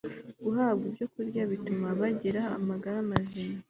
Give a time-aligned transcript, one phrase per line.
[0.43, 3.55] guhabwa ibyokurya bituma bagira amagara mazima